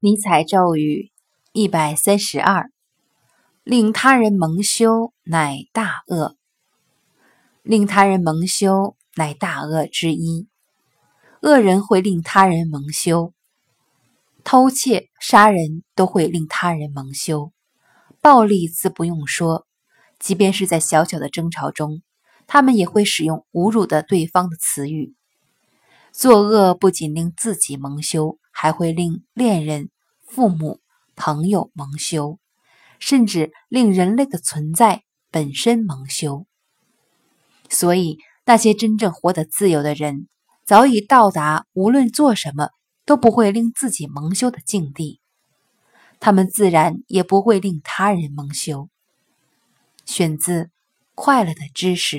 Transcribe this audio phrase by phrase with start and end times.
[0.00, 1.10] 尼采咒语
[1.50, 2.70] 一百三十二：
[3.64, 6.36] 令他人蒙羞，乃大恶；
[7.62, 10.46] 令他人蒙羞，乃大恶之一。
[11.42, 13.32] 恶人会令他人蒙羞，
[14.44, 17.50] 偷窃、杀人都会令他人蒙羞。
[18.20, 19.66] 暴力自不用说，
[20.20, 22.02] 即便是在小小的争吵中，
[22.46, 25.16] 他们也会使用侮辱的对方的词语。
[26.12, 28.38] 作恶不仅令自己蒙羞。
[28.60, 29.88] 还会令恋人、
[30.26, 30.80] 父母、
[31.14, 32.40] 朋友蒙羞，
[32.98, 36.44] 甚至令人类的存在本身蒙羞。
[37.68, 40.26] 所以，那些真正活得自由的人，
[40.64, 42.70] 早已到达无论做什么
[43.06, 45.20] 都不会令自己蒙羞的境地。
[46.18, 48.88] 他们自然也不会令他人蒙羞。
[50.04, 50.64] 选自
[51.14, 52.16] 《快乐的知识》。